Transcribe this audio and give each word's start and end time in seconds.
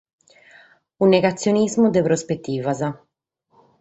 Unu 1.05 1.11
negatzionismu 1.11 1.91
de 1.99 2.03
prospetivas. 2.09 2.83